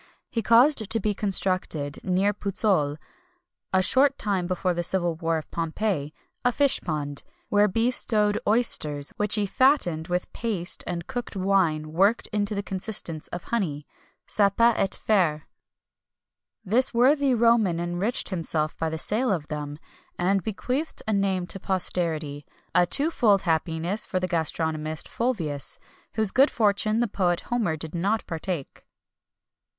[0.31, 2.97] He caused to be constructed, near Pouzzole,
[3.71, 6.11] a short time before the civil war of Pompey,
[6.43, 12.25] a fishpond, where be stowed oysters, which he fattened with paste and cooked wine worked
[12.33, 13.85] into the consistence of honey[XXI
[14.25, 15.45] 232] sapa et farre.
[16.65, 21.45] This worthy Roman enriched himself by the sale of them,[XXI 233] and bequeathed a name
[21.45, 25.77] to posterity a two fold happiness for the gastronomist Fulvius,
[26.15, 28.81] whose good fortune the poet Homer did not partake.